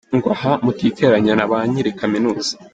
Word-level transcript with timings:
Ngo 0.15 0.27
aha 0.35 0.51
mutiteranya 0.65 1.33
na 1.35 1.45
ba 1.51 1.59
nyiri 1.71 1.91
Kaminuza! 1.99 2.51